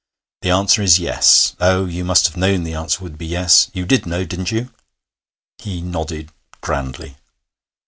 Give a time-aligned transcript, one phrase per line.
[0.41, 1.55] 'The answer is yes.
[1.59, 3.69] Oh, you must have known the answer would be yes!
[3.71, 4.71] You did know, didn't you?'
[5.59, 7.17] He nodded grandly.